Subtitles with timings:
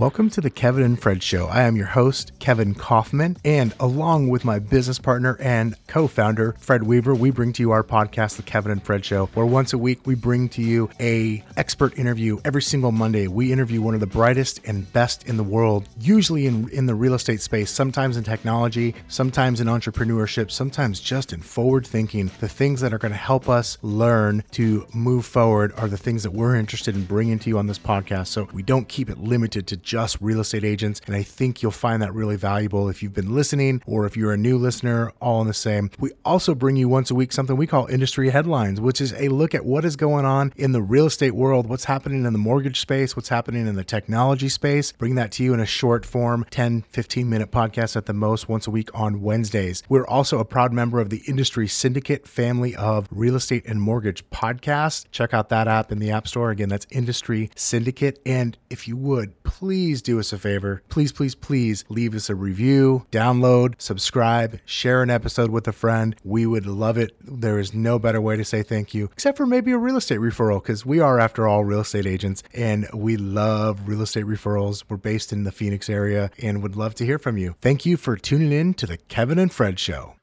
[0.00, 1.48] Welcome to the Kevin and Fred Show.
[1.48, 6.54] I am your host, Kevin Kaufman, and along with my business partner and co founder,
[6.58, 9.74] Fred Weaver, we bring to you our podcast, The Kevin and Fred Show, where once
[9.74, 13.26] a week we bring to you a expert interview every single Monday.
[13.26, 16.94] We interview one of the brightest and best in the world, usually in, in the
[16.94, 22.30] real estate space, sometimes in technology, sometimes in entrepreneurship, sometimes just in forward thinking.
[22.40, 26.22] The things that are going to help us learn to move forward are the things
[26.22, 28.28] that we're interested in bringing to you on this podcast.
[28.28, 31.00] So we don't keep it limited to just real estate agents.
[31.06, 34.32] And I think you'll find that really valuable if you've been listening or if you're
[34.32, 35.90] a new listener, all in the same.
[35.98, 39.26] We also bring you once a week something we call industry headlines, which is a
[39.30, 42.38] look at what is going on in the real estate world, what's happening in the
[42.38, 44.92] mortgage space, what's happening in the technology space.
[44.92, 48.48] Bring that to you in a short form, 10, 15 minute podcast at the most
[48.48, 49.82] once a week on Wednesdays.
[49.88, 54.28] We're also a proud member of the industry syndicate family of real estate and mortgage
[54.30, 55.06] podcasts.
[55.10, 56.52] Check out that app in the App Store.
[56.52, 58.20] Again, that's Industry Syndicate.
[58.24, 60.82] And if you would, please do us a favor.
[60.88, 66.16] Please, please, please leave us a review, download, subscribe, share an episode with a friend.
[66.24, 67.14] We would love it.
[67.20, 70.18] There is no better way to say thank you, except for maybe a real estate
[70.18, 74.82] referral, because we are, after all, real estate agents and we love real estate referrals.
[74.88, 77.54] We're based in the Phoenix area and would love to hear from you.
[77.60, 80.16] Thank you for tuning in to the Kevin and Fred Show.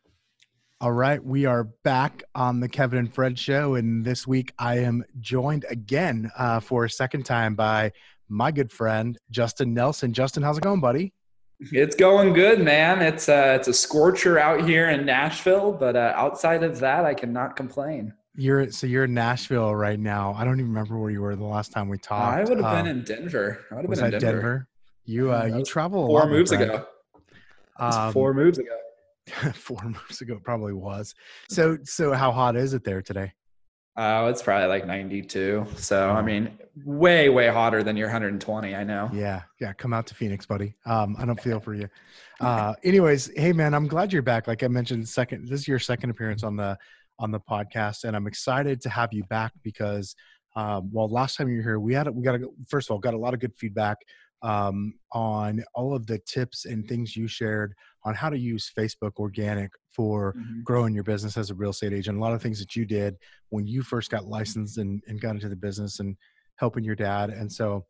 [0.80, 4.80] All right, we are back on the Kevin and Fred show, and this week I
[4.80, 7.94] am joined again uh, for a second time by
[8.30, 10.14] my good friend Justin Nelson.
[10.14, 11.14] Justin, how's it going, buddy?
[11.60, 13.02] It's going good, man.
[13.02, 17.16] It's uh, it's a scorcher out here in Nashville, but uh, outside of that, I
[17.16, 18.14] cannot complain.
[18.36, 20.36] You're so you're in Nashville right now.
[20.38, 22.38] I don't even remember where you were the last time we talked.
[22.38, 23.66] I would have been um, in Denver.
[23.72, 24.32] I would have been in Denver.
[24.32, 24.68] Denver.
[25.06, 26.86] You uh, you travel four moves ago.
[27.80, 28.78] Um, four moves ago.
[29.54, 31.16] four moves ago probably was.
[31.50, 33.34] So so how hot is it there today?
[34.00, 35.66] Oh, it's probably like 92.
[35.76, 38.76] So, I mean, way, way hotter than your 120.
[38.76, 39.10] I know.
[39.12, 39.42] Yeah.
[39.60, 39.74] Yeah.
[39.74, 40.76] Come out to Phoenix, buddy.
[40.86, 41.90] Um, I don't feel for you.
[42.40, 44.48] Uh, anyways, hey man, I'm glad you're back.
[44.48, 46.78] Like I mentioned, second, this is your second appearance on the,
[47.18, 48.04] on the podcast.
[48.04, 50.16] And I'm excited to have you back because,
[50.56, 53.00] um, well, last time you were here, we had, we got a, first of all,
[53.00, 53.98] got a lot of good feedback
[54.44, 57.74] um, on all of the tips and things you shared
[58.08, 60.62] on how to use Facebook organic for mm-hmm.
[60.64, 62.18] growing your business as a real estate agent.
[62.18, 63.18] A lot of things that you did
[63.50, 66.16] when you first got licensed and, and got into the business and
[66.56, 67.30] helping your dad.
[67.30, 67.86] And so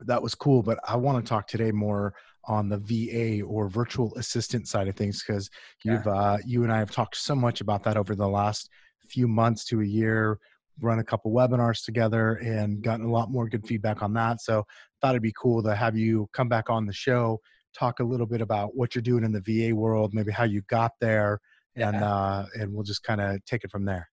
[0.00, 0.62] that was cool.
[0.62, 2.14] But I want to talk today more
[2.44, 5.50] on the VA or virtual assistant side of things because
[5.84, 8.70] you've uh, you and I have talked so much about that over the last
[9.08, 10.38] few months to a year
[10.80, 14.40] run a couple webinars together and gotten a lot more good feedback on that.
[14.40, 14.64] So
[15.00, 17.40] thought it'd be cool to have you come back on the show,
[17.76, 20.62] talk a little bit about what you're doing in the VA world, maybe how you
[20.62, 21.40] got there,
[21.76, 24.08] and uh, and we'll just kind of take it from there.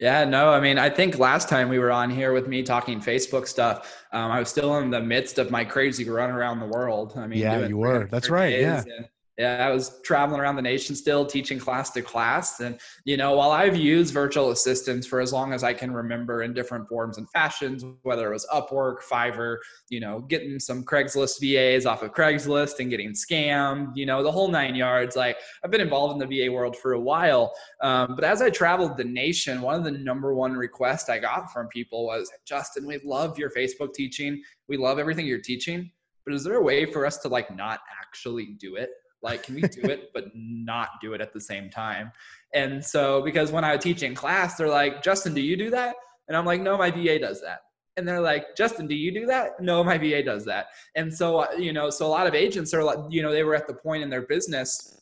[0.00, 3.00] Yeah, no, I mean, I think last time we were on here with me talking
[3.00, 6.66] Facebook stuff, um, I was still in the midst of my crazy run around the
[6.66, 7.14] world.
[7.16, 8.08] I mean, yeah, you were.
[8.10, 8.58] That's right.
[8.58, 8.82] Yeah.
[8.98, 12.60] And, yeah, I was traveling around the nation still teaching class to class.
[12.60, 16.44] And, you know, while I've used virtual assistants for as long as I can remember
[16.44, 19.56] in different forms and fashions, whether it was Upwork, Fiverr,
[19.90, 24.30] you know, getting some Craigslist VAs off of Craigslist and getting scammed, you know, the
[24.30, 25.16] whole nine yards.
[25.16, 27.52] Like I've been involved in the VA world for a while.
[27.82, 31.52] Um, but as I traveled the nation, one of the number one requests I got
[31.52, 34.40] from people was, Justin, we love your Facebook teaching.
[34.68, 35.90] We love everything you're teaching.
[36.24, 38.90] But is there a way for us to like not actually do it?
[39.24, 42.12] Like, can we do it, but not do it at the same time?
[42.54, 45.96] And so, because when I teach in class, they're like, Justin, do you do that?
[46.28, 47.60] And I'm like, no, my VA does that.
[47.96, 49.60] And they're like, Justin, do you do that?
[49.60, 50.66] No, my VA does that.
[50.94, 53.54] And so, you know, so a lot of agents are like, you know, they were
[53.54, 55.00] at the point in their business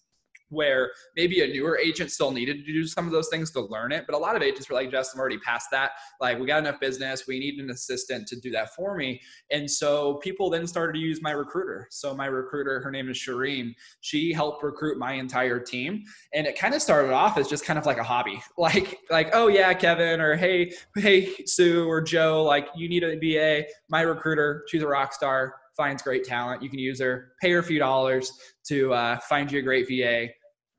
[0.53, 3.91] where maybe a newer agent still needed to do some of those things to learn
[3.91, 4.05] it.
[4.07, 5.93] But a lot of agents were like, Justin, I'm already past that.
[6.21, 7.27] Like, we got enough business.
[7.27, 9.21] We need an assistant to do that for me.
[9.51, 11.89] And so people then started to use my recruiter.
[11.91, 13.75] So my recruiter, her name is Shireen.
[14.01, 16.05] She helped recruit my entire team.
[16.35, 18.41] And it kind of started off as just kind of like a hobby.
[18.63, 23.19] Like, like, oh yeah, Kevin, or hey, hey, Sue or Joe, like you need a
[23.19, 23.67] VA.
[23.89, 26.63] My recruiter, she's a rock star finds great talent.
[26.63, 28.33] You can use her, pay her a few dollars
[28.67, 30.33] to uh, find you a great VA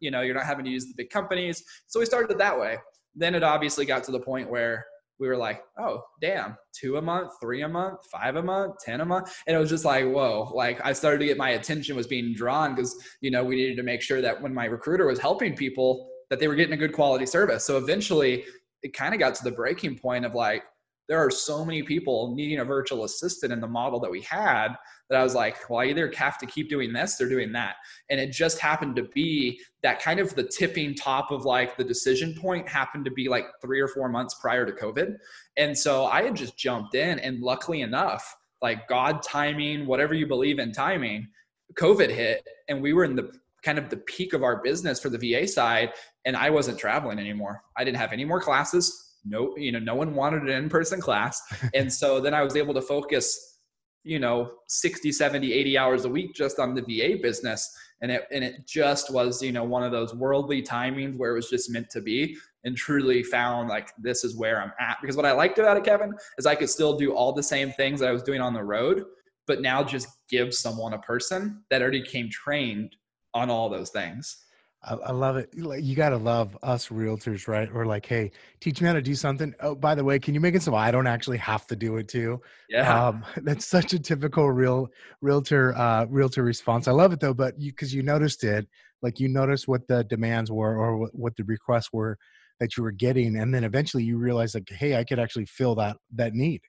[0.03, 1.63] you know you're not having to use the big companies.
[1.87, 2.77] So we started it that way.
[3.15, 4.85] Then it obviously got to the point where
[5.19, 9.01] we were like oh damn two a month three a month five a month ten
[9.01, 9.33] a month.
[9.47, 12.33] And it was just like whoa like i started to get my attention was being
[12.33, 15.55] drawn because you know we needed to make sure that when my recruiter was helping
[15.55, 17.63] people that they were getting a good quality service.
[17.63, 18.43] So eventually
[18.81, 20.63] it kind of got to the breaking point of like
[21.09, 24.69] there are so many people needing a virtual assistant in the model that we had
[25.09, 27.75] that I was like, well, I either have to keep doing this or doing that.
[28.09, 31.83] And it just happened to be that kind of the tipping top of like the
[31.83, 35.15] decision point happened to be like three or four months prior to COVID.
[35.57, 40.25] And so I had just jumped in, and luckily enough, like God timing, whatever you
[40.25, 41.27] believe in timing,
[41.75, 43.31] COVID hit and we were in the
[43.63, 45.91] kind of the peak of our business for the VA side
[46.25, 47.63] and I wasn't traveling anymore.
[47.77, 49.12] I didn't have any more classes.
[49.25, 51.41] No, you know, no one wanted an in-person class.
[51.73, 53.59] and so then I was able to focus,
[54.03, 57.73] you know, 60, 70, 80 hours a week just on the VA business.
[58.01, 61.35] And it and it just was, you know, one of those worldly timings where it
[61.35, 64.97] was just meant to be and truly found like this is where I'm at.
[65.01, 67.71] Because what I liked about it, Kevin, is I could still do all the same
[67.71, 69.05] things that I was doing on the road,
[69.47, 72.95] but now just give someone a person that already came trained
[73.33, 74.42] on all those things.
[74.83, 75.49] I, I love it.
[75.53, 77.73] You got to love us realtors, right?
[77.73, 79.53] We're like, hey, teach me how to do something.
[79.61, 81.97] Oh, by the way, can you make it so I don't actually have to do
[81.97, 82.41] it too?
[82.69, 83.07] Yeah.
[83.07, 84.89] Um, that's such a typical real
[85.21, 86.87] realtor uh, realtor response.
[86.87, 88.67] I love it though, but you because you noticed it,
[89.01, 92.17] like you noticed what the demands were or what, what the requests were
[92.59, 95.75] that you were getting, and then eventually you realize like, hey, I could actually fill
[95.75, 96.61] that that need.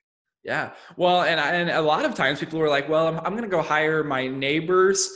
[0.43, 0.71] Yeah.
[0.95, 3.49] Well, and and a lot of times people were like, well, I'm, I'm going to
[3.49, 5.09] go hire my neighbor's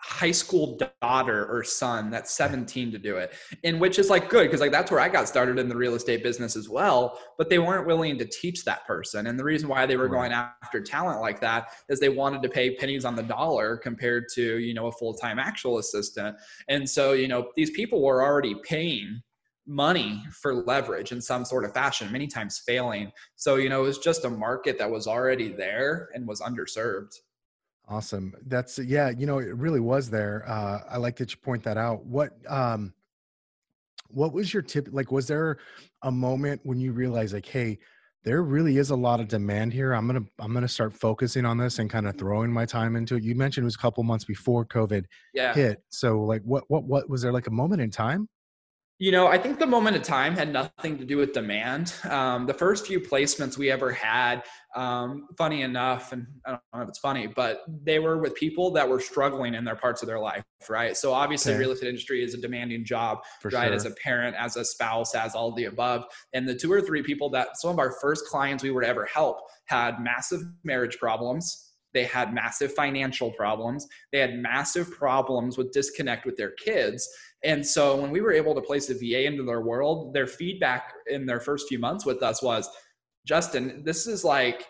[0.00, 3.32] high school daughter or son that's 17 to do it
[3.64, 5.94] and which is like good because like that's where i got started in the real
[5.94, 9.68] estate business as well but they weren't willing to teach that person and the reason
[9.68, 13.16] why they were going after talent like that is they wanted to pay pennies on
[13.16, 16.36] the dollar compared to you know a full-time actual assistant
[16.68, 19.20] and so you know these people were already paying
[19.66, 23.86] money for leverage in some sort of fashion many times failing so you know it
[23.86, 27.12] was just a market that was already there and was underserved
[27.88, 28.34] Awesome.
[28.46, 30.44] That's yeah, you know, it really was there.
[30.46, 32.04] Uh, I like that you point that out.
[32.04, 32.92] What um
[34.08, 35.58] what was your tip like was there
[36.02, 37.78] a moment when you realized like, hey,
[38.24, 39.92] there really is a lot of demand here.
[39.92, 43.16] I'm gonna I'm gonna start focusing on this and kind of throwing my time into
[43.16, 43.22] it.
[43.22, 45.54] You mentioned it was a couple months before COVID yeah.
[45.54, 45.82] hit.
[45.88, 48.28] So like what what what was there like a moment in time?
[49.00, 51.94] You know, I think the moment of time had nothing to do with demand.
[52.10, 54.42] Um, the first few placements we ever had,
[54.74, 58.72] um, funny enough, and I don't know if it's funny, but they were with people
[58.72, 60.96] that were struggling in their parts of their life, right?
[60.96, 61.60] So obviously, okay.
[61.60, 63.66] real estate industry is a demanding job, For right?
[63.66, 63.74] Sure.
[63.74, 66.02] As a parent, as a spouse, as all the above.
[66.32, 68.88] And the two or three people that some of our first clients we were to
[68.88, 75.56] ever help had massive marriage problems, they had massive financial problems they had massive problems
[75.56, 77.08] with disconnect with their kids
[77.44, 80.92] and so when we were able to place a VA into their world, their feedback
[81.06, 82.68] in their first few months with us was,
[83.26, 84.66] Justin, this is like,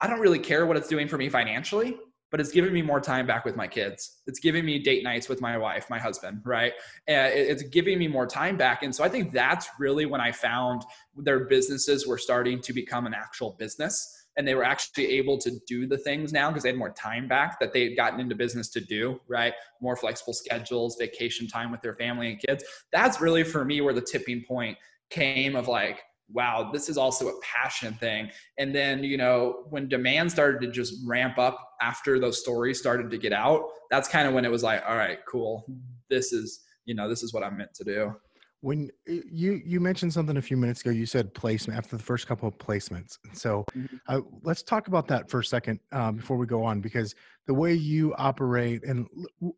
[0.00, 1.96] I don't really care what it's doing for me financially,
[2.30, 4.20] but it's giving me more time back with my kids.
[4.26, 6.72] It's giving me date nights with my wife, my husband, right?
[7.06, 8.82] And it's giving me more time back.
[8.82, 10.82] And so I think that's really when I found
[11.16, 15.50] their businesses were starting to become an actual business and they were actually able to
[15.66, 18.36] do the things now because they had more time back that they had gotten into
[18.36, 19.52] business to do, right?
[19.82, 22.64] More flexible schedules, vacation time with their family and kids.
[22.92, 24.78] That's really for me where the tipping point
[25.10, 28.30] came of like, wow, this is also a passion thing.
[28.58, 33.10] And then, you know, when demand started to just ramp up after those stories started
[33.10, 35.66] to get out, that's kind of when it was like, all right, cool.
[36.10, 38.14] This is, you know, this is what I'm meant to do
[38.60, 42.02] when eh, you you mentioned something a few minutes ago you said placement after the
[42.02, 43.96] first couple of placements so mm-hmm.
[44.08, 47.14] uh, let's talk about that for a second um, before we go on because
[47.46, 49.06] the way you operate and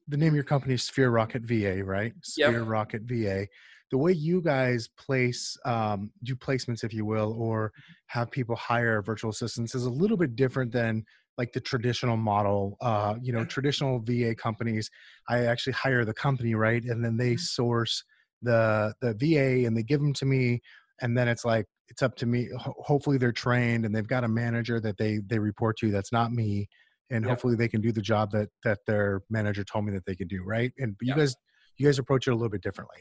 [0.09, 2.69] the name of your company is sphere rocket va right sphere yep.
[2.69, 3.47] rocket va
[3.91, 7.93] the way you guys place um, do placements if you will or mm-hmm.
[8.07, 11.05] have people hire virtual assistants is a little bit different than
[11.39, 14.91] like the traditional model uh, you know traditional va companies
[15.29, 17.39] i actually hire the company right and then they mm-hmm.
[17.39, 18.05] source
[18.43, 20.61] the the VA and they give them to me
[21.01, 24.29] and then it's like it's up to me hopefully they're trained and they've got a
[24.29, 26.69] manager that they they report to that's not me
[27.11, 27.31] and yep.
[27.31, 30.29] hopefully they can do the job that that their manager told me that they could
[30.29, 31.17] do right and you yep.
[31.17, 31.35] guys
[31.79, 32.99] you guys approach it a little bit differently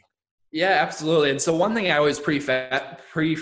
[0.52, 2.40] yeah absolutely and so one thing i always pre
[3.12, 3.38] pre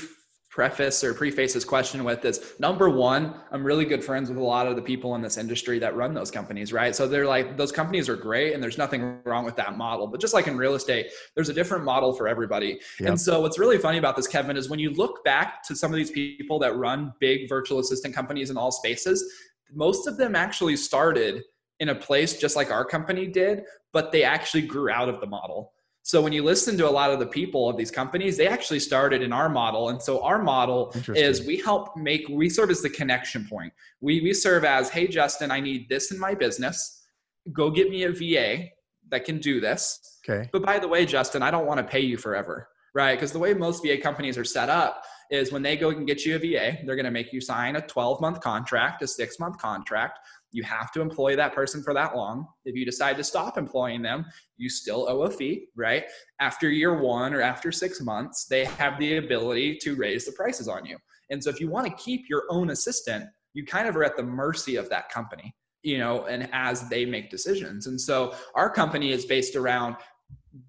[0.58, 4.44] preface or preface this question with is number one, I'm really good friends with a
[4.44, 6.96] lot of the people in this industry that run those companies, right?
[6.96, 10.08] So they're like, those companies are great and there's nothing wrong with that model.
[10.08, 12.80] But just like in real estate, there's a different model for everybody.
[13.00, 13.08] Yep.
[13.08, 15.92] And so what's really funny about this, Kevin, is when you look back to some
[15.92, 19.32] of these people that run big virtual assistant companies in all spaces,
[19.72, 21.44] most of them actually started
[21.80, 23.62] in a place just like our company did,
[23.94, 25.74] but they actually grew out of the model.
[26.08, 28.80] So when you listen to a lot of the people of these companies, they actually
[28.80, 29.90] started in our model.
[29.90, 33.74] And so our model is we help make, we serve as the connection point.
[34.00, 37.04] We, we serve as, hey, Justin, I need this in my business.
[37.52, 38.70] Go get me a VA
[39.10, 40.20] that can do this.
[40.24, 40.48] Okay.
[40.54, 43.16] But by the way, Justin, I don't want to pay you forever, right?
[43.16, 46.26] Because the way most VA companies are set up is when they go and get
[46.26, 49.40] you a VA, they're going to make you sign a 12 month contract, a six
[49.40, 50.20] month contract.
[50.52, 52.48] You have to employ that person for that long.
[52.66, 54.26] If you decide to stop employing them,
[54.58, 56.06] you still owe a fee, right?
[56.40, 60.68] After year one or after six months, they have the ability to raise the prices
[60.68, 60.98] on you.
[61.30, 64.16] And so if you want to keep your own assistant, you kind of are at
[64.16, 68.70] the mercy of that company you know and as they make decisions and so our
[68.70, 69.96] company is based around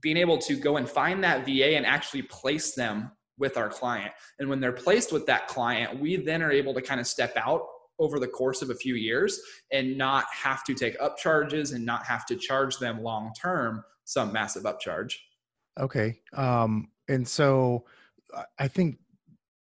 [0.01, 4.13] being able to go and find that va and actually place them with our client
[4.39, 7.37] and when they're placed with that client we then are able to kind of step
[7.37, 7.63] out
[7.99, 9.41] over the course of a few years
[9.73, 13.85] and not have to take up charges and not have to charge them long term
[14.05, 15.15] some massive upcharge.
[15.79, 16.21] Okay.
[16.35, 17.85] Um, and so
[18.59, 18.99] I think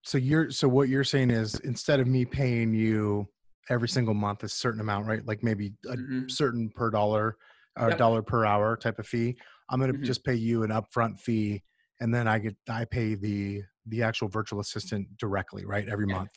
[0.04, 3.28] so you're so what you're saying is instead of me paying you
[3.70, 5.26] every single month a certain amount, right?
[5.26, 6.28] Like maybe a mm-hmm.
[6.28, 7.38] certain per dollar
[7.80, 7.98] or yep.
[7.98, 9.38] dollar per hour type of fee,
[9.70, 10.06] I'm going to mm-hmm.
[10.06, 11.64] just pay you an upfront fee
[12.00, 15.88] and then I get I pay the the actual virtual assistant directly, right?
[15.88, 16.16] Every yeah.
[16.16, 16.32] month.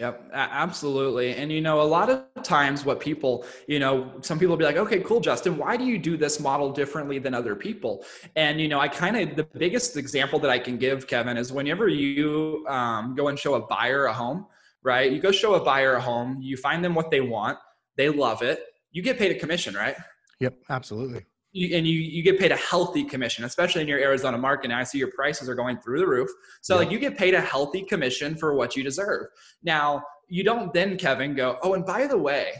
[0.00, 1.36] Yep, absolutely.
[1.36, 4.64] And you know, a lot of times what people, you know, some people will be
[4.64, 8.04] like, okay, cool, Justin, why do you do this model differently than other people?
[8.34, 11.52] And, you know, I kind of, the biggest example that I can give, Kevin, is
[11.52, 14.46] whenever you um, go and show a buyer a home,
[14.82, 15.10] right?
[15.10, 17.58] You go show a buyer a home, you find them what they want,
[17.96, 19.96] they love it, you get paid a commission, right?
[20.40, 21.26] Yep, absolutely
[21.56, 24.68] you, and you you get paid a healthy commission, especially in your Arizona market.
[24.68, 26.28] Now I see your prices are going through the roof.
[26.60, 26.80] So yeah.
[26.80, 29.26] like you get paid a healthy commission for what you deserve.
[29.62, 32.52] Now you don't then Kevin go, oh, and by the way,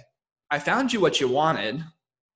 [0.51, 1.85] I found you what you wanted.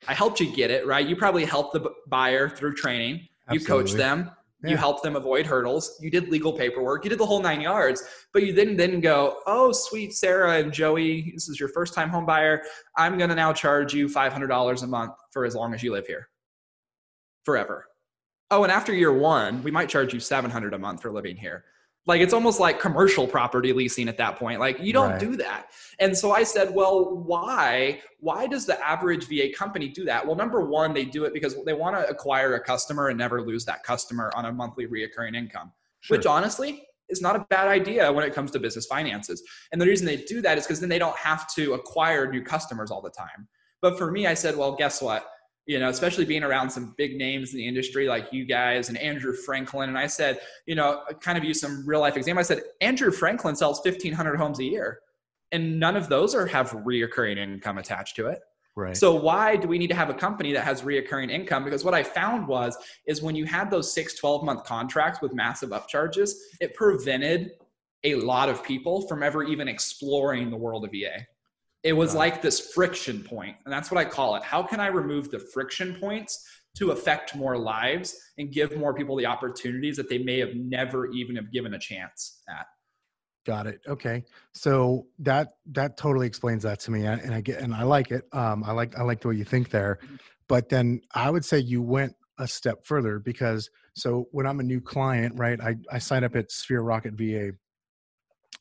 [0.07, 1.07] I helped you get it right.
[1.07, 3.27] You probably helped the buyer through training.
[3.49, 3.59] Absolutely.
[3.59, 4.31] You coached them.
[4.63, 4.71] Yeah.
[4.71, 5.97] You helped them avoid hurdles.
[6.01, 7.05] You did legal paperwork.
[7.05, 8.03] You did the whole nine yards.
[8.35, 12.11] But you didn't then go, oh, sweet Sarah and Joey, this is your first time
[12.11, 12.63] home buyer.
[12.97, 16.07] I'm going to now charge you $500 a month for as long as you live
[16.07, 16.29] here
[17.51, 17.87] forever.
[18.53, 21.65] Oh, and after year one, we might charge you 700 a month for living here.
[22.07, 24.59] Like it's almost like commercial property leasing at that point.
[24.59, 25.21] Like you don't right.
[25.21, 25.67] do that.
[25.99, 28.01] And so I said, well, why?
[28.21, 30.25] Why does the average VA company do that?
[30.25, 33.43] Well, number one, they do it because they want to acquire a customer and never
[33.43, 36.17] lose that customer on a monthly reoccurring income, sure.
[36.17, 39.43] which honestly is not a bad idea when it comes to business finances.
[39.73, 42.43] And the reason they do that is because then they don't have to acquire new
[42.43, 43.49] customers all the time.
[43.83, 45.27] But for me, I said, well, guess what?
[45.67, 48.99] You know, especially being around some big names in the industry like you guys and
[48.99, 49.89] Andrew Franklin.
[49.89, 52.41] And I said, you know, kind of use some real life example.
[52.41, 55.01] I said, Andrew Franklin sells 1,500 homes a year,
[55.53, 58.41] and none of those are have reoccurring income attached to it.
[58.77, 58.97] Right.
[58.97, 61.65] So why do we need to have a company that has reoccurring income?
[61.65, 62.77] Because what I found was
[63.07, 67.51] is when you had those six, 12 month contracts with massive upcharges, it prevented
[68.05, 71.27] a lot of people from ever even exploring the world of VA.
[71.83, 74.43] It was like this friction point, and that's what I call it.
[74.43, 76.47] How can I remove the friction points
[76.77, 81.11] to affect more lives and give more people the opportunities that they may have never
[81.11, 82.67] even have given a chance at?
[83.47, 83.81] Got it.
[83.89, 84.25] Okay.
[84.53, 88.25] So that that totally explains that to me, and I get and I like it.
[88.33, 90.17] Um, I like I like the way you think there, mm-hmm.
[90.49, 94.63] but then I would say you went a step further because so when I'm a
[94.63, 95.59] new client, right?
[95.61, 97.53] I I sign up at Sphere Rocket VA,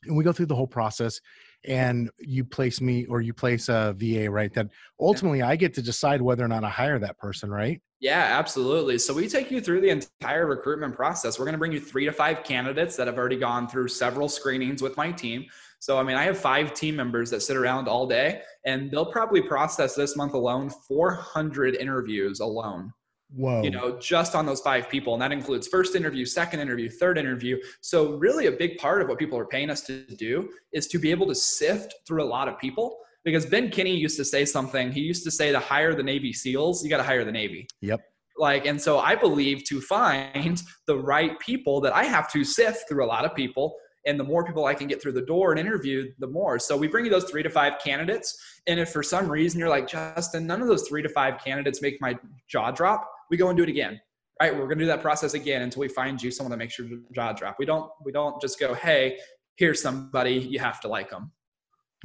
[0.04, 1.20] and we go through the whole process
[1.64, 4.52] and you place me or you place a VA, right?
[4.54, 7.80] That ultimately I get to decide whether or not I hire that person, right?
[8.00, 8.96] Yeah, absolutely.
[8.98, 11.38] So we take you through the entire recruitment process.
[11.38, 14.28] We're going to bring you three to five candidates that have already gone through several
[14.28, 15.44] screenings with my team.
[15.80, 19.12] So, I mean, I have five team members that sit around all day and they'll
[19.12, 22.92] probably process this month alone 400 interviews alone.
[23.34, 23.62] Whoa.
[23.62, 25.12] You know, just on those five people.
[25.12, 27.58] And that includes first interview, second interview, third interview.
[27.80, 30.98] So, really, a big part of what people are paying us to do is to
[30.98, 32.98] be able to sift through a lot of people.
[33.22, 34.90] Because Ben Kinney used to say something.
[34.90, 37.68] He used to say to hire the Navy SEALs, you got to hire the Navy.
[37.82, 38.00] Yep.
[38.38, 42.88] Like, and so I believe to find the right people that I have to sift
[42.88, 45.50] through a lot of people and the more people I can get through the door
[45.50, 46.58] and interview, the more.
[46.58, 48.38] So we bring you those three to five candidates.
[48.66, 51.82] And if for some reason you're like, Justin, none of those three to five candidates
[51.82, 52.16] make my
[52.48, 54.00] jaw drop, we go and do it again.
[54.40, 54.54] Right?
[54.54, 57.32] We're gonna do that process again until we find you someone that makes your jaw
[57.32, 57.56] drop.
[57.58, 59.18] We don't we don't just go, hey,
[59.56, 61.30] here's somebody, you have to like them.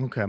[0.01, 0.25] Okay.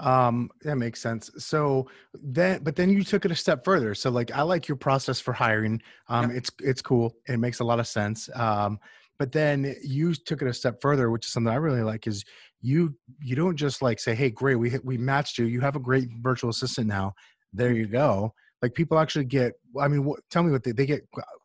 [0.00, 1.28] Um, that makes sense.
[1.38, 3.94] So then, but then you took it a step further.
[3.96, 5.82] So like, I like your process for hiring.
[6.08, 7.12] Um, it's, it's cool.
[7.26, 8.30] It makes a lot of sense.
[8.36, 8.78] Um,
[9.18, 12.24] but then you took it a step further, which is something I really like is
[12.60, 14.54] you, you don't just like say, Hey, great.
[14.54, 15.46] We, we matched you.
[15.46, 17.14] You have a great virtual assistant now.
[17.52, 20.86] There you go like people actually get i mean what, tell me what they, they
[20.86, 21.02] get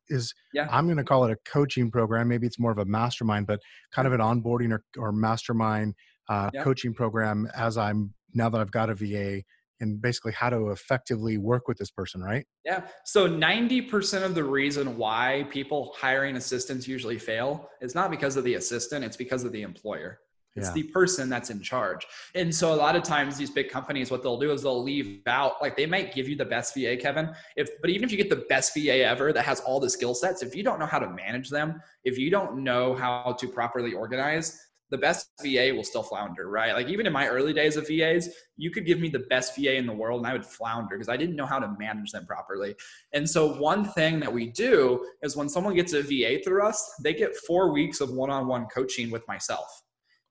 [0.09, 0.67] is yeah.
[0.71, 3.59] i'm going to call it a coaching program maybe it's more of a mastermind but
[3.91, 5.93] kind of an onboarding or, or mastermind
[6.29, 6.63] uh, yeah.
[6.63, 9.41] coaching program as i'm now that i've got a va
[9.79, 14.43] and basically how to effectively work with this person right yeah so 90% of the
[14.43, 19.43] reason why people hiring assistants usually fail is not because of the assistant it's because
[19.43, 20.19] of the employer
[20.55, 20.73] it's yeah.
[20.73, 22.05] the person that's in charge.
[22.35, 25.21] And so a lot of times these big companies, what they'll do is they'll leave
[25.25, 27.31] out, like they might give you the best VA, Kevin.
[27.55, 30.13] If but even if you get the best VA ever that has all the skill
[30.13, 33.47] sets, if you don't know how to manage them, if you don't know how to
[33.47, 36.73] properly organize, the best VA will still flounder, right?
[36.73, 39.75] Like even in my early days of VAs, you could give me the best VA
[39.75, 42.27] in the world and I would flounder because I didn't know how to manage them
[42.27, 42.75] properly.
[43.11, 46.93] And so one thing that we do is when someone gets a VA through us,
[47.01, 49.82] they get 4 weeks of one-on-one coaching with myself.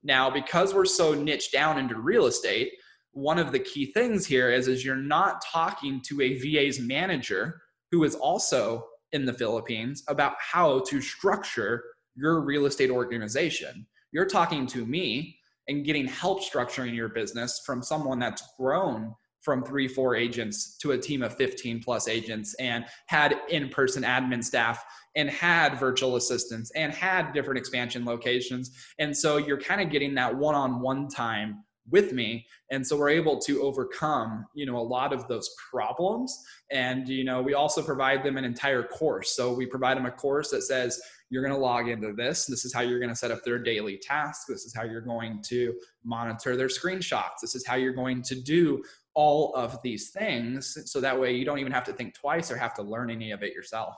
[0.02, 2.72] Now, because we're so niche down into real estate,
[3.12, 7.60] one of the key things here is is you're not talking to a VA's manager
[7.90, 13.86] who is also in the Philippines about how to structure your real estate organization.
[14.12, 19.64] You're talking to me and getting help structuring your business from someone that's grown from
[19.64, 24.42] three, four agents to a team of 15 plus agents and had in person admin
[24.42, 24.82] staff
[25.16, 28.70] and had virtual assistants and had different expansion locations.
[28.98, 32.46] And so you're kind of getting that one on one time with me.
[32.70, 36.36] And so we're able to overcome you know a lot of those problems.
[36.70, 39.34] And you know we also provide them an entire course.
[39.34, 42.46] So we provide them a course that says you're going to log into this.
[42.46, 44.44] This is how you're going to set up their daily tasks.
[44.46, 47.40] This is how you're going to monitor their screenshots.
[47.40, 48.82] This is how you're going to do
[49.14, 50.76] all of these things.
[50.90, 53.30] So that way you don't even have to think twice or have to learn any
[53.32, 53.94] of it yourself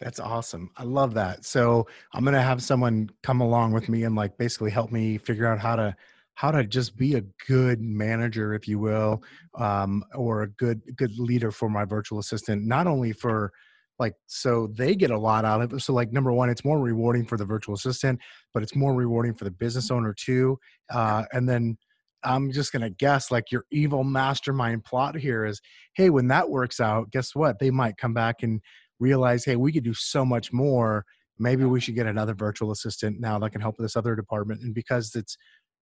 [0.00, 0.70] that's awesome.
[0.76, 1.44] I love that.
[1.44, 5.46] So I'm gonna have someone come along with me and like basically help me figure
[5.46, 5.96] out how to
[6.34, 9.22] how to just be a good manager, if you will,
[9.54, 12.66] um, or a good good leader for my virtual assistant.
[12.66, 13.52] Not only for
[13.98, 15.80] like so they get a lot out of it.
[15.80, 18.20] So like number one, it's more rewarding for the virtual assistant,
[18.52, 20.58] but it's more rewarding for the business owner too.
[20.90, 21.78] Uh, and then
[22.22, 25.60] I'm just gonna guess like your evil mastermind plot here is,
[25.94, 27.58] hey, when that works out, guess what?
[27.58, 28.60] They might come back and
[28.98, 31.04] realize, hey, we could do so much more.
[31.38, 34.62] Maybe we should get another virtual assistant now that can help with this other department.
[34.62, 35.36] And because it's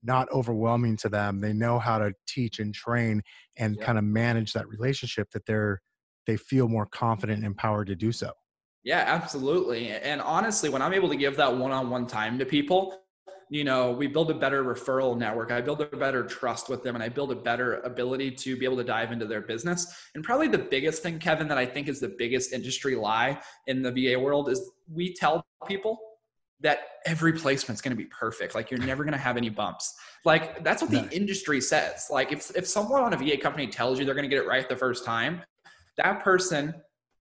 [0.04, 3.22] not overwhelming to them they know how to teach and train
[3.56, 3.84] and yeah.
[3.84, 5.80] kind of manage that relationship that they're
[6.26, 8.30] they feel more confident and empowered to do so
[8.84, 13.00] yeah absolutely and honestly when i'm able to give that one-on-one time to people
[13.50, 16.94] you know we build a better referral network i build a better trust with them
[16.94, 20.24] and i build a better ability to be able to dive into their business and
[20.24, 23.92] probably the biggest thing kevin that i think is the biggest industry lie in the
[23.92, 25.98] va world is we tell people
[26.60, 28.54] that every placement's going to be perfect.
[28.54, 29.94] Like you're never going to have any bumps.
[30.24, 32.06] Like that's what the industry says.
[32.10, 34.48] Like if if someone on a VA company tells you they're going to get it
[34.48, 35.42] right the first time,
[35.98, 36.74] that person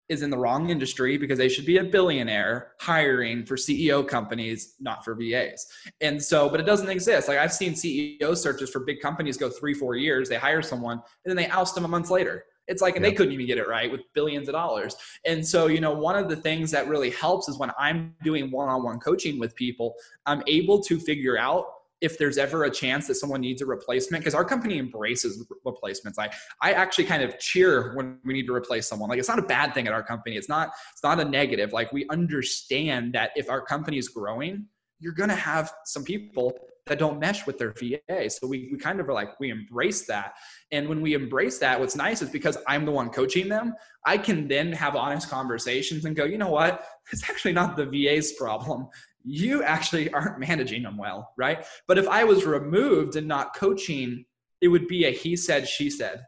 [0.09, 4.75] is in the wrong industry because they should be a billionaire hiring for CEO companies,
[4.81, 5.67] not for VAs.
[6.01, 7.29] And so, but it doesn't exist.
[7.29, 10.29] Like I've seen CEO searches for big companies go three, four years.
[10.29, 12.45] They hire someone and then they oust them a month later.
[12.69, 14.95] It's like, and they couldn't even get it right with billions of dollars.
[15.25, 18.51] And so, you know, one of the things that really helps is when I'm doing
[18.51, 19.95] one on one coaching with people,
[20.27, 21.65] I'm able to figure out
[22.01, 26.19] if there's ever a chance that someone needs a replacement because our company embraces replacements
[26.19, 26.33] like
[26.63, 29.43] i actually kind of cheer when we need to replace someone like it's not a
[29.43, 33.31] bad thing at our company it's not it's not a negative like we understand that
[33.37, 34.67] if our company is growing
[35.01, 36.53] you're going to have some people
[36.89, 38.29] that don't mesh with their VA.
[38.31, 40.35] So we, we kind of are like, we embrace that.
[40.73, 44.19] And when we embrace that, what's nice is because I'm the one coaching them, I
[44.19, 46.85] can then have honest conversations and go, you know what?
[47.11, 48.89] It's actually not the VA's problem.
[49.29, 51.65] You actually aren't managing them well, right?
[51.87, 54.25] But if I was removed and not coaching,
[54.61, 56.25] it would be a he said, she said.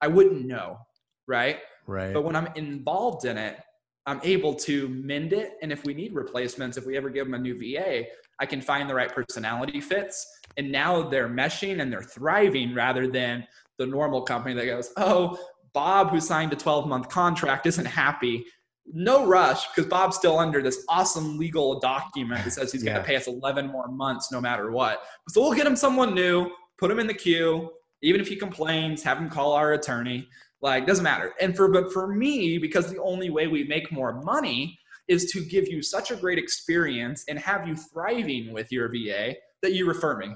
[0.00, 0.78] I wouldn't know,
[1.26, 1.58] right?
[1.86, 2.12] Right.
[2.12, 3.58] But when I'm involved in it,
[4.06, 5.52] I'm able to mend it.
[5.62, 8.04] And if we need replacements, if we ever give them a new VA,
[8.38, 10.26] I can find the right personality fits.
[10.56, 13.46] And now they're meshing and they're thriving rather than
[13.78, 15.38] the normal company that goes, oh,
[15.72, 18.44] Bob, who signed a 12 month contract, isn't happy.
[18.86, 22.92] No rush because Bob's still under this awesome legal document that says he's yeah.
[22.92, 25.02] going to pay us 11 more months no matter what.
[25.30, 27.70] So we'll get him someone new, put him in the queue.
[28.02, 30.28] Even if he complains, have him call our attorney.
[30.60, 31.32] Like, doesn't matter.
[31.40, 35.44] And for, but for me, because the only way we make more money is to
[35.44, 39.86] give you such a great experience and have you thriving with your VA that you
[39.86, 40.34] refer me.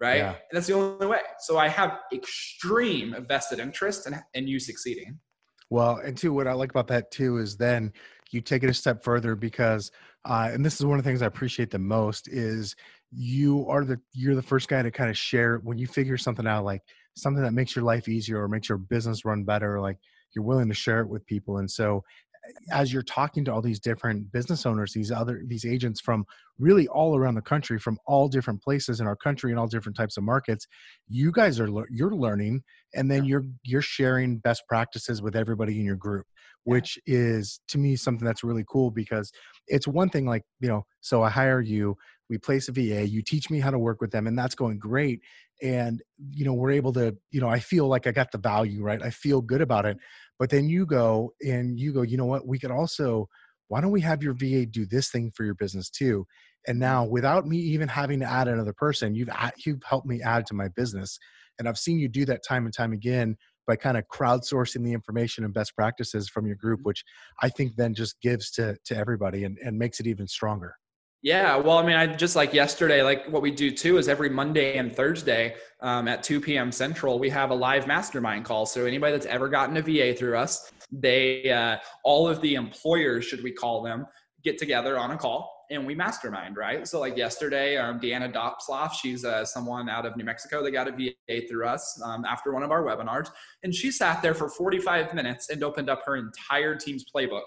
[0.00, 0.18] Right.
[0.18, 0.30] Yeah.
[0.30, 1.20] And that's the only way.
[1.40, 5.18] So I have extreme vested interest in, in you succeeding.
[5.74, 7.92] Well, and two, what I like about that too is then
[8.30, 9.90] you take it a step further because,
[10.24, 12.76] uh, and this is one of the things I appreciate the most is
[13.10, 16.46] you are the you're the first guy to kind of share when you figure something
[16.46, 16.82] out, like
[17.16, 19.80] something that makes your life easier or makes your business run better.
[19.80, 19.98] Like
[20.32, 22.04] you're willing to share it with people, and so
[22.70, 26.24] as you're talking to all these different business owners these other these agents from
[26.58, 29.96] really all around the country from all different places in our country and all different
[29.96, 30.66] types of markets
[31.08, 32.62] you guys are you're learning
[32.94, 36.26] and then you're you're sharing best practices with everybody in your group
[36.64, 39.32] which is to me something that's really cool because
[39.68, 41.96] it's one thing like you know so i hire you
[42.28, 44.78] we place a va you teach me how to work with them and that's going
[44.78, 45.20] great
[45.62, 48.82] and you know we're able to you know i feel like i got the value
[48.82, 49.02] right?
[49.02, 49.98] I feel good about it
[50.38, 52.46] but then you go and you go, you know what?
[52.46, 53.28] We could also,
[53.68, 56.26] why don't we have your VA do this thing for your business too?
[56.66, 56.80] And mm-hmm.
[56.80, 59.30] now, without me even having to add another person, you've
[59.64, 61.18] you've helped me add to my business.
[61.58, 64.92] And I've seen you do that time and time again by kind of crowdsourcing the
[64.92, 66.88] information and best practices from your group, mm-hmm.
[66.88, 67.04] which
[67.42, 70.74] I think then just gives to to everybody and, and makes it even stronger.
[71.24, 74.28] Yeah, well, I mean, I just like yesterday, like what we do too is every
[74.28, 76.70] Monday and Thursday um, at 2 p.m.
[76.70, 78.66] Central, we have a live mastermind call.
[78.66, 83.24] So anybody that's ever gotten a VA through us, they, uh, all of the employers,
[83.24, 84.06] should we call them,
[84.42, 86.86] get together on a call and we mastermind, right?
[86.86, 90.88] So like yesterday, um, Deanna Dopsloff, she's uh, someone out of New Mexico that got
[90.88, 93.30] a VA through us um, after one of our webinars,
[93.62, 97.44] and she sat there for 45 minutes and opened up her entire team's playbook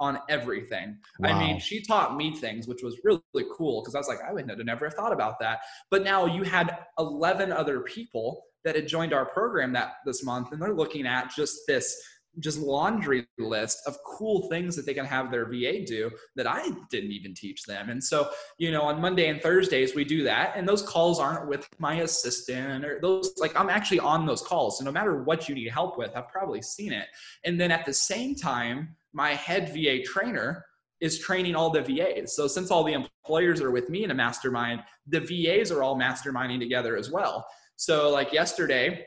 [0.00, 0.98] on everything.
[1.18, 1.30] Wow.
[1.30, 4.18] I mean, she taught me things, which was really, really cool because I was like,
[4.26, 5.60] I would never have thought about that.
[5.90, 10.52] But now you had 11 other people that had joined our program that this month,
[10.52, 12.00] and they're looking at just this
[12.40, 16.70] just laundry list of cool things that they can have their VA do that I
[16.90, 17.90] didn't even teach them.
[17.90, 21.48] And so, you know, on Monday and Thursdays we do that and those calls aren't
[21.48, 24.78] with my assistant or those like I'm actually on those calls.
[24.78, 27.06] So no matter what you need help with, I've probably seen it.
[27.44, 30.64] And then at the same time, my head VA trainer
[31.00, 32.34] is training all the VAs.
[32.34, 35.96] So since all the employers are with me in a mastermind, the VAs are all
[35.96, 37.46] masterminding together as well.
[37.76, 39.06] So like yesterday,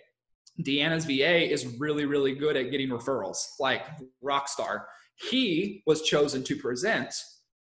[0.62, 3.86] Deanna's VA is really, really good at getting referrals, like
[4.22, 4.88] rock star.
[5.16, 7.14] He was chosen to present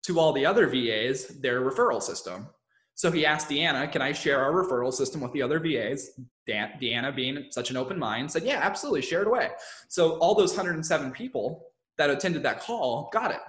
[0.04, 2.48] to all the other VAs their referral system.
[2.94, 6.10] So he asked Deanna, Can I share our referral system with the other VAs?
[6.48, 9.50] Deanna, being such an open mind, said, Yeah, absolutely, share it away.
[9.88, 11.66] So all those 107 people
[11.98, 13.40] that attended that call got it.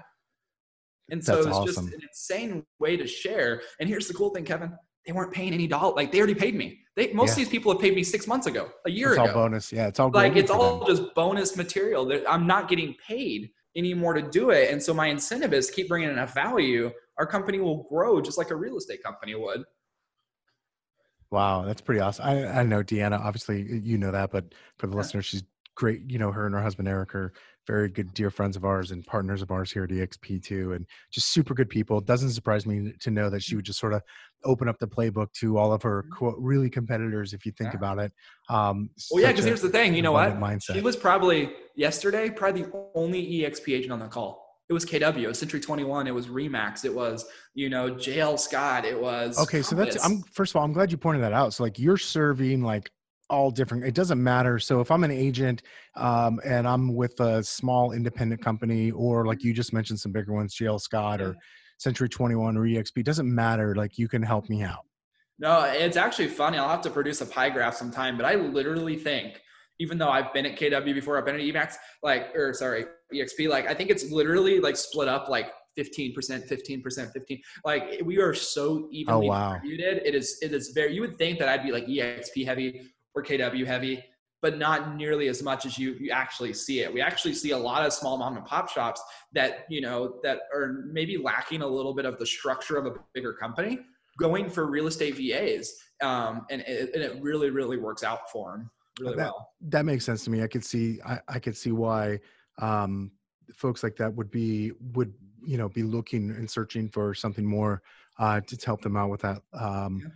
[1.10, 1.86] And so That's it was awesome.
[1.86, 3.62] just an insane way to share.
[3.80, 4.74] And here's the cool thing, Kevin
[5.06, 5.96] they weren't paying any dollar.
[5.96, 6.80] Like they already paid me.
[6.96, 7.32] They most yeah.
[7.32, 9.24] of these people have paid me six months ago, a year ago.
[9.24, 9.40] it's ago.
[9.40, 9.88] All bonus, yeah.
[9.88, 10.96] It's all like it's all them.
[10.96, 12.12] just bonus material.
[12.28, 16.10] I'm not getting paid anymore to do it, and so my incentive is keep bringing
[16.10, 16.92] enough value.
[17.18, 19.64] Our company will grow just like a real estate company would.
[21.32, 22.26] Wow, that's pretty awesome.
[22.26, 23.20] I, I know Deanna.
[23.20, 24.98] Obviously, you know that, but for the yeah.
[24.98, 25.44] listeners, she's
[25.76, 26.10] great.
[26.10, 27.34] You know, her and her husband Eric are
[27.66, 31.32] very good dear friends of ours and partners of ours here at EXP2 and just
[31.32, 31.98] super good people.
[31.98, 34.02] It doesn't surprise me to know that she would just sort of
[34.44, 36.12] open up the playbook to all of her mm-hmm.
[36.14, 37.78] quote, really competitors if you think yeah.
[37.78, 38.12] about it.
[38.50, 40.40] Um, well, yeah, because here's the thing, you know what?
[40.40, 40.74] Mindset.
[40.74, 44.42] She was probably yesterday, probably the only EXP agent on the call.
[44.70, 48.40] It was KW, it was Century 21, it was Remax, it was, you know, JL
[48.40, 49.68] Scott, it was Okay, Compass.
[49.68, 51.54] so that's I'm first of all, I'm glad you pointed that out.
[51.54, 52.90] So like you're serving like
[53.34, 53.84] all different.
[53.84, 54.60] It doesn't matter.
[54.60, 55.64] So if I'm an agent
[55.96, 60.34] um, and I'm with a small independent company, or like you just mentioned, some bigger
[60.34, 61.36] ones, JL Scott or
[61.80, 63.76] Century 21 or EXP, doesn't matter.
[63.76, 64.86] Like you can help me out.
[65.40, 66.58] No, it's actually funny.
[66.58, 69.42] I'll have to produce a pie graph sometime, but I literally think,
[69.80, 73.50] even though I've been at KW before, I've been at Emax, like, or sorry, EXP,
[73.50, 77.42] like, I think it's literally like split up like 15%, 15%, 15.
[77.66, 79.54] Like we are so evenly oh, wow.
[79.54, 80.04] distributed.
[80.06, 83.24] It is, it is very, you would think that I'd be like EXP heavy or
[83.24, 84.04] KW heavy,
[84.42, 86.94] but not nearly as much as you you actually see it.
[86.94, 89.02] We actually see a lot of small mom and pop shops
[89.34, 92.94] that you know that are maybe lacking a little bit of the structure of a
[93.14, 93.80] bigger company,
[94.20, 98.52] going for real estate VAs, um, and, it, and it really really works out for
[98.52, 99.50] them really that, well.
[99.62, 100.44] That makes sense to me.
[100.44, 102.20] I could see I, I could see why
[102.60, 103.12] um,
[103.54, 105.14] folks like that would be would
[105.46, 107.82] you know be looking and searching for something more
[108.20, 109.42] uh, to help them out with that.
[109.54, 110.10] Um, yeah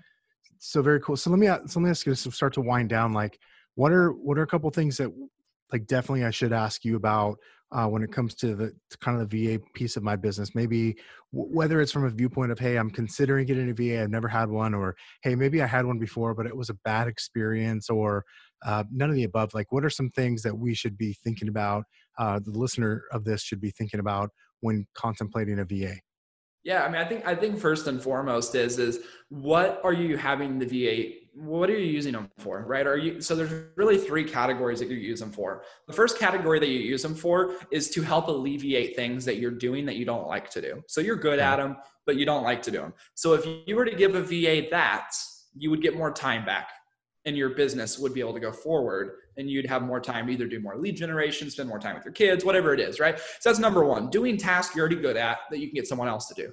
[0.60, 1.18] so very cool.
[1.18, 3.14] So let me so let me ask you to start to wind down.
[3.14, 3.40] Like,
[3.76, 5.12] what are what are a couple things that
[5.72, 7.38] like definitely I should ask you about
[7.72, 10.56] uh, when it comes to the to kind of the VA piece of my business?
[10.56, 10.98] Maybe
[11.34, 14.28] w- whether it's from a viewpoint of hey, I'm considering getting a VA, I've never
[14.28, 17.90] had one, or hey, maybe I had one before, but it was a bad experience,
[17.90, 18.24] or
[18.66, 19.54] uh, none of the above.
[19.54, 21.86] Like, what are some things that we should be thinking about?
[22.18, 25.96] Uh, the listener of this should be thinking about when contemplating a VA.
[26.68, 29.00] Yeah, I mean, I think I think first and foremost is is
[29.30, 31.14] what are you having the VA?
[31.34, 32.86] What are you using them for, right?
[32.86, 33.38] Are you so?
[33.38, 35.64] There's really three categories that you use them for.
[35.88, 39.50] The first category that you use them for is to help alleviate things that you're
[39.50, 40.84] doing that you don't like to do.
[40.88, 42.94] So you're good at them, but you don't like to do them.
[43.16, 45.14] So if you were to give a VA that,
[45.56, 46.68] you would get more time back
[47.24, 50.48] and your business would be able to go forward and you'd have more time either
[50.48, 53.50] do more lead generation spend more time with your kids whatever it is right so
[53.50, 56.28] that's number one doing tasks you're already good at that you can get someone else
[56.28, 56.52] to do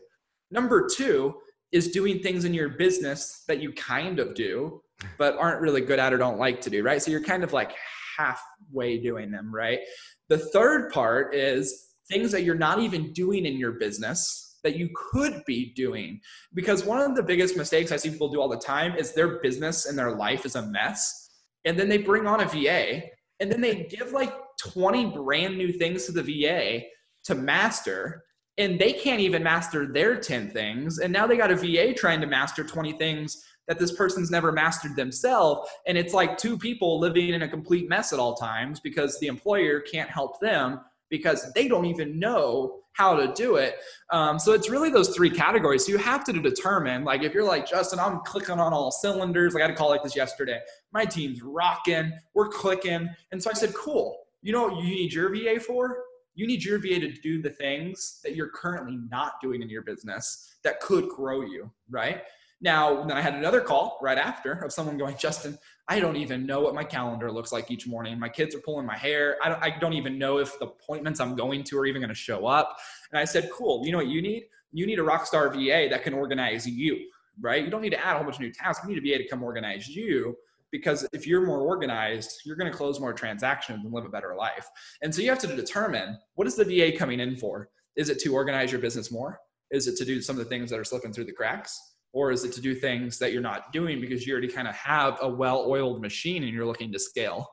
[0.51, 1.35] number two
[1.73, 4.81] is doing things in your business that you kind of do
[5.19, 7.53] but aren't really good at or don't like to do right so you're kind of
[7.53, 7.73] like
[8.17, 9.81] halfway doing them right
[10.29, 14.89] the third part is things that you're not even doing in your business that you
[14.95, 16.21] could be doing.
[16.55, 19.41] Because one of the biggest mistakes I see people do all the time is their
[19.41, 21.24] business and their life is a mess.
[21.65, 23.03] And then they bring on a VA
[23.41, 26.83] and then they give like 20 brand new things to the VA
[27.25, 28.25] to master.
[28.57, 32.21] and they can't even master their 10 things and now they got a va trying
[32.21, 37.01] to master 20 things that this person's never mastered themselves and it's like two people
[37.01, 41.53] living in a complete mess at all times because the employer can't help them because
[41.55, 43.77] they don't even know how to do it.
[44.11, 45.87] Um, so it's really those three categories.
[45.87, 49.55] So you have to determine like if you're like justin i'm clicking on all cylinders
[49.55, 50.61] i got a call like this yesterday.
[50.93, 52.13] My team's rocking.
[52.35, 53.09] We're clicking.
[53.33, 54.17] And so i said cool.
[54.43, 55.99] You know what you need your va for?
[56.35, 59.83] You need your VA to do the things that you're currently not doing in your
[59.83, 62.23] business that could grow you, right?
[62.61, 66.47] Now, then I had another call right after of someone going, Justin, I don't even
[66.47, 68.19] know what my calendar looks like each morning.
[68.19, 69.37] My kids are pulling my hair.
[69.43, 72.09] I don't, I don't even know if the appointments I'm going to are even going
[72.09, 72.79] to show up.
[73.13, 73.85] And I said, cool.
[73.85, 74.45] You know what you need?
[74.73, 77.07] You need a rock star VA that can organize you,
[77.41, 77.63] right?
[77.63, 78.87] You don't need to add a whole bunch of new tasks.
[78.87, 80.37] You need a VA to come organize you
[80.73, 84.35] because if you're more organized, you're going to close more transactions and live a better
[84.35, 84.67] life.
[85.03, 87.69] And so you have to determine what is the VA coming in for?
[87.95, 89.39] Is it to organize your business more?
[89.71, 91.94] Is it to do some of the things that are slipping through the cracks?
[92.15, 94.75] Or is it to do things that you're not doing because you already kind of
[94.77, 97.51] have a well-oiled machine and you're looking to scale?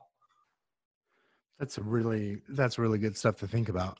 [1.58, 3.98] That's really that's really good stuff to think about.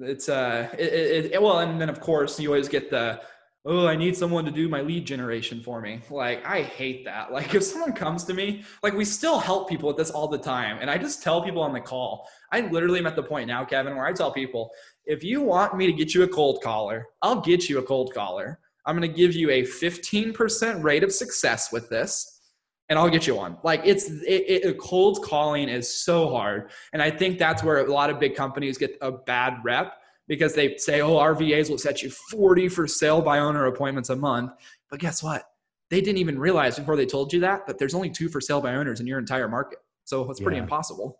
[0.00, 3.20] It's uh, it, it, it, well, and then of course you always get the
[3.66, 6.00] oh, I need someone to do my lead generation for me.
[6.08, 7.30] Like, I hate that.
[7.40, 10.38] Like, if someone comes to me, like, we still help people with this all the
[10.38, 10.78] time.
[10.80, 13.64] And I just tell people on the call, I literally am at the point now,
[13.64, 14.70] Kevin, where I tell people,
[15.04, 18.14] if you want me to get you a cold caller, I'll get you a cold
[18.14, 18.59] caller.
[18.86, 22.40] I'm going to give you a 15% rate of success with this.
[22.88, 23.56] And I'll get you one.
[23.62, 27.88] Like it's it, it, cold calling is so hard, and I think that's where a
[27.88, 29.92] lot of big companies get a bad rep
[30.26, 34.10] because they say, oh, our VAs will set you 40 for sale by owner appointments
[34.10, 34.50] a month.
[34.88, 35.44] But guess what?
[35.88, 38.60] They didn't even realize before they told you that, that there's only two for sale
[38.60, 39.78] by owners in your entire market.
[40.04, 40.64] So it's pretty yeah.
[40.64, 41.19] impossible.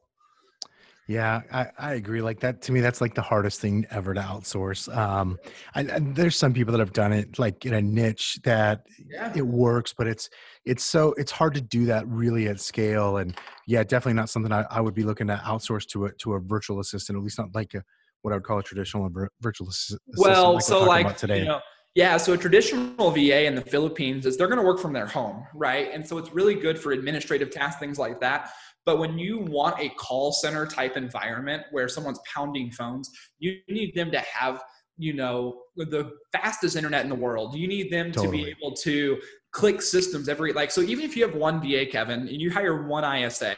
[1.10, 2.22] Yeah, I, I agree.
[2.22, 4.88] Like that to me, that's like the hardest thing ever to outsource.
[4.96, 5.40] Um,
[5.74, 9.32] I, there's some people that have done it like in a niche that yeah.
[9.34, 10.30] it works, but it's
[10.64, 13.16] it's so it's hard to do that really at scale.
[13.16, 16.34] And yeah, definitely not something I, I would be looking to outsource to a to
[16.34, 17.82] a virtual assistant, at least not like a
[18.22, 20.00] what I would call a traditional virtual assistant.
[20.16, 21.40] Well, like so like today.
[21.40, 21.60] You know,
[21.96, 25.06] yeah, so a traditional VA in the Philippines is they're going to work from their
[25.06, 25.90] home, right?
[25.92, 28.52] And so it's really good for administrative tasks, things like that.
[28.86, 33.94] But when you want a call center type environment where someone's pounding phones, you need
[33.94, 34.62] them to have
[34.96, 38.38] you know the fastest internet in the world you need them totally.
[38.38, 39.18] to be able to
[39.50, 42.86] click systems every like so even if you have one va kevin and you hire
[42.86, 43.56] one isa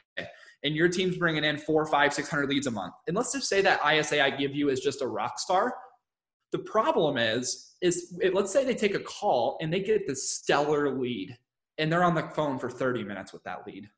[0.62, 3.48] and your team's bringing in four, five, six hundred leads a month, and let's just
[3.48, 5.74] say that ISA I give you is just a rock star.
[6.52, 10.34] The problem is, is it, let's say they take a call and they get this
[10.34, 11.36] stellar lead,
[11.78, 13.88] and they're on the phone for 30 minutes with that lead.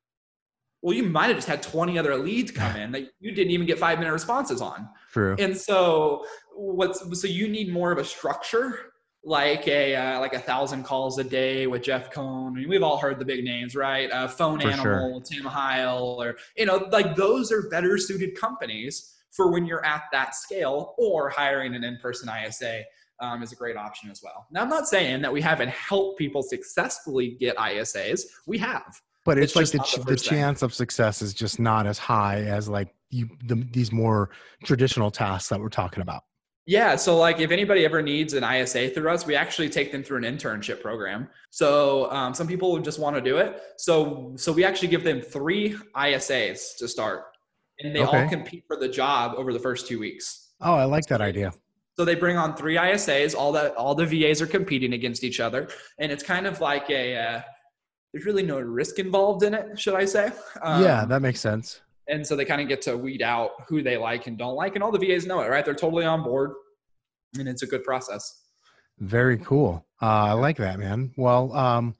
[0.85, 3.65] Well, you might have just had 20 other leads come in that you didn't even
[3.65, 4.87] get five minute responses on.
[5.11, 5.35] True.
[5.39, 8.91] And so what's so you need more of a structure
[9.23, 12.53] like a uh, like a thousand calls a day with Jeff Cohn.
[12.55, 14.11] I mean, we've all heard the big names, right?
[14.11, 15.41] Uh, Phone for Animal, sure.
[15.41, 20.03] Tim Heyl, or you know, like those are better suited companies for when you're at
[20.11, 20.93] that scale.
[20.99, 22.83] Or hiring an in-person ISA
[23.21, 24.45] um, is a great option as well.
[24.51, 28.21] Now, I'm not saying that we haven't helped people successfully get ISAs.
[28.45, 29.01] We have.
[29.25, 32.43] But it's, it's like the, the, the chance of success is just not as high
[32.43, 34.29] as like you the, these more
[34.63, 36.23] traditional tasks that we're talking about.
[36.67, 36.95] Yeah.
[36.95, 40.17] So, like, if anybody ever needs an ISA through us, we actually take them through
[40.17, 41.27] an internship program.
[41.51, 43.61] So, um, some people just want to do it.
[43.77, 47.25] So, so we actually give them three ISAs to start,
[47.79, 48.23] and they okay.
[48.23, 50.53] all compete for the job over the first two weeks.
[50.61, 51.53] Oh, I like that idea.
[51.97, 53.35] So they bring on three ISAs.
[53.35, 56.89] All the all the VAs are competing against each other, and it's kind of like
[56.89, 57.17] a.
[57.17, 57.41] Uh,
[58.15, 60.31] there's really no risk involved in it, should I say?
[60.61, 61.81] Um, yeah, that makes sense.
[62.07, 64.75] and so they kind of get to weed out who they like and don't like
[64.75, 65.65] and all the vas know it right?
[65.65, 66.53] They're totally on board
[67.37, 68.43] and it's a good process.
[68.99, 69.85] Very cool.
[70.01, 71.11] Uh, i like that man.
[71.17, 71.93] Well um,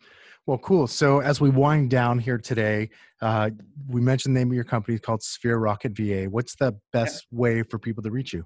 [0.45, 0.87] well cool.
[0.87, 3.49] So as we wind down here today uh,
[3.89, 7.37] we mentioned the name of your company called sphere rocket va what's the best yeah.
[7.37, 8.45] way for people to reach you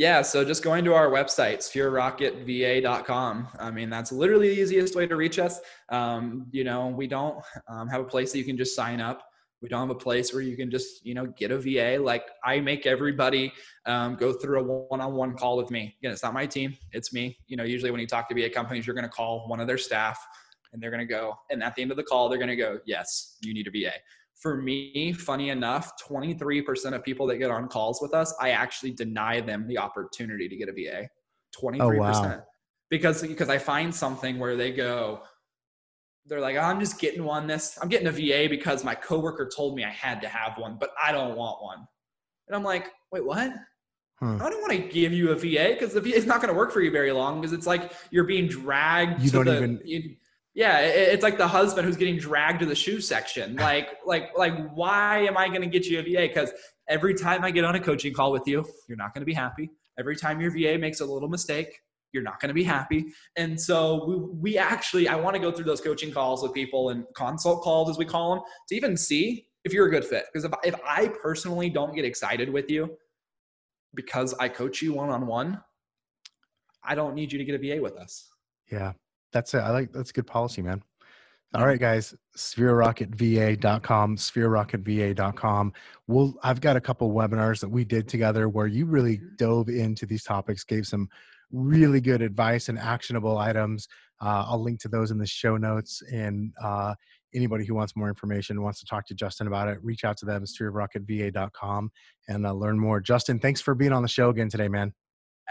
[0.00, 3.48] yeah, so just going to our website, sphererocketva.com.
[3.58, 5.60] I mean, that's literally the easiest way to reach us.
[5.90, 9.22] Um, you know, we don't um, have a place that you can just sign up.
[9.60, 12.24] We don't have a place where you can just you know get a va like
[12.42, 13.52] i make everybody
[13.84, 15.94] um, go through a one-on-one call with me.
[16.00, 17.36] Again it's not my team it's me.
[17.46, 19.66] You know usually when you talk to va companies you're going to call one of
[19.66, 20.18] their staff
[20.72, 22.56] and they're going to go and at the end of the call they're going to
[22.56, 23.92] go yes you need a va
[24.40, 28.90] for me funny enough 23% of people that get on calls with us i actually
[28.90, 31.08] deny them the opportunity to get a va
[31.56, 32.42] 23% oh, wow.
[32.88, 35.22] because because i find something where they go
[36.26, 37.78] they're like, oh, I'm just getting one this.
[37.82, 40.90] I'm getting a VA because my coworker told me I had to have one, but
[41.02, 41.86] I don't want one.
[42.46, 43.52] And I'm like, wait, what?
[44.22, 46.58] I don't want to give you a VA because the VA is not going to
[46.58, 49.22] work for you very long because it's like you're being dragged.
[49.22, 49.80] You don't the, even.
[49.82, 50.14] You,
[50.54, 53.56] yeah, it's like the husband who's getting dragged to the shoe section.
[53.60, 56.28] Like, like, like, why am I going to get you a VA?
[56.28, 56.50] Because
[56.88, 59.34] every time I get on a coaching call with you, you're not going to be
[59.34, 59.70] happy.
[59.98, 61.78] Every time your VA makes a little mistake,
[62.12, 63.12] you're not going to be happy.
[63.36, 66.88] And so we, we actually, I want to go through those coaching calls with people
[66.88, 70.24] and consult calls, as we call them, to even see if you're a good fit.
[70.32, 72.96] Because if, if I personally don't get excited with you
[73.94, 75.60] because I coach you one on one,
[76.82, 78.28] I don't need you to get a VA with us.
[78.70, 78.92] Yeah,
[79.32, 79.58] that's it.
[79.58, 80.82] I like that's good policy, man.
[81.52, 85.72] All right, guys, sphererocketva.com, sphererocketva.com.
[86.06, 89.34] We'll, I've got a couple webinars that we did together where you really mm-hmm.
[89.36, 91.08] dove into these topics, gave some
[91.50, 93.88] really good advice and actionable items.
[94.20, 96.02] Uh, I'll link to those in the show notes.
[96.12, 96.94] And uh,
[97.34, 100.26] anybody who wants more information, wants to talk to Justin about it, reach out to
[100.26, 101.90] them, at sphererocketva.com,
[102.28, 103.00] and uh, learn more.
[103.00, 104.92] Justin, thanks for being on the show again today, man.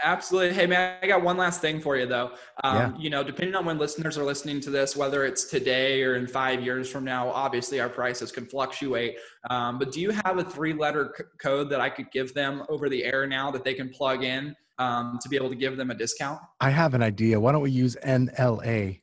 [0.02, 0.54] Absolutely.
[0.54, 2.32] Hey, man, I got one last thing for you, though.
[2.64, 2.92] Um, yeah.
[2.98, 6.26] You know, depending on when listeners are listening to this, whether it's today or in
[6.26, 9.16] five years from now, obviously our prices can fluctuate.
[9.48, 12.64] Um, but do you have a three letter c- code that I could give them
[12.68, 15.76] over the air now that they can plug in um, to be able to give
[15.76, 16.40] them a discount?
[16.60, 17.38] I have an idea.
[17.38, 19.00] Why don't we use NLA?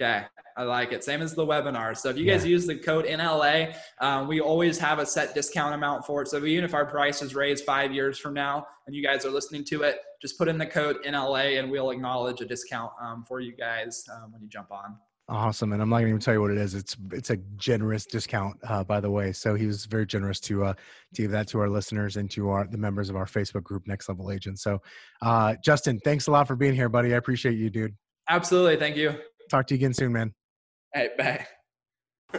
[0.00, 0.24] Okay,
[0.56, 1.02] I like it.
[1.02, 1.96] Same as the webinar.
[1.96, 5.74] So if you guys use the code NLA, um, we always have a set discount
[5.74, 6.28] amount for it.
[6.28, 9.30] So even if our price is raised five years from now and you guys are
[9.30, 13.24] listening to it, just put in the code NLA and we'll acknowledge a discount um,
[13.26, 14.96] for you guys um, when you jump on.
[15.26, 16.74] Awesome, and I'm not going to even tell you what it is.
[16.74, 19.32] It's it's a generous discount, uh, by the way.
[19.32, 20.74] So he was very generous to uh,
[21.14, 23.86] to give that to our listeners and to our the members of our Facebook group,
[23.86, 24.62] Next Level Agents.
[24.62, 24.82] So,
[25.22, 27.14] uh, Justin, thanks a lot for being here, buddy.
[27.14, 27.94] I appreciate you, dude.
[28.28, 29.14] Absolutely, thank you.
[29.48, 30.34] Talk to you again soon, man.
[30.94, 31.46] Hey, bye.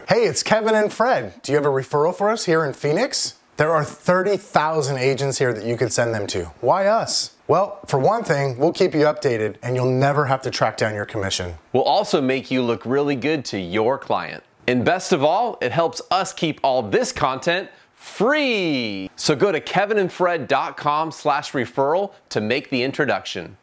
[0.08, 1.42] Hey, it's Kevin and Fred.
[1.42, 3.36] Do you have a referral for us here in Phoenix?
[3.58, 6.46] There are 30,000 agents here that you could send them to.
[6.62, 7.36] Why us?
[7.50, 10.96] Well, for one thing, we'll keep you updated and you'll never have to track down
[10.96, 11.56] your commission.
[11.74, 14.42] We'll also make you look really good to your client.
[14.68, 19.10] And best of all, it helps us keep all this content free.
[19.18, 23.58] So go to kevinandfred.com slash referral to make the introduction.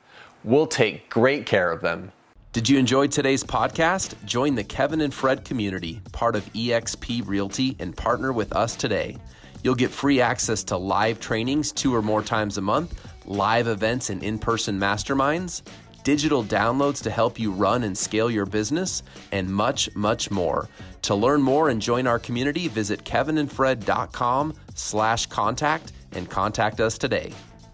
[0.44, 2.12] We'll take great care of them.
[2.52, 4.14] Did you enjoy today's podcast?
[4.26, 9.16] Join the Kevin and Fred community, part of eXp Realty, and partner with us today.
[9.62, 14.10] You'll get free access to live trainings two or more times a month live events
[14.10, 15.62] and in person masterminds,
[16.04, 20.68] digital downloads to help you run and scale your business, and much, much more.
[21.02, 27.32] To learn more and join our community, visit kevinandfred.com slash contact and contact us today.